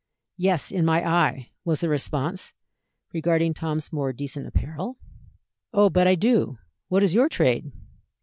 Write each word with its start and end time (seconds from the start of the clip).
"Yes, 0.37 0.71
in 0.71 0.83
my 0.83 1.07
eye!" 1.07 1.51
was 1.63 1.81
the 1.81 1.87
response, 1.87 2.55
regarding 3.13 3.53
Tom's 3.53 3.93
more 3.93 4.11
decent 4.11 4.47
apparel. 4.47 4.97
"Oh, 5.73 5.91
but 5.91 6.07
I 6.07 6.15
do. 6.15 6.57
What 6.87 7.03
is 7.03 7.13
your 7.13 7.29
trade?" 7.29 7.71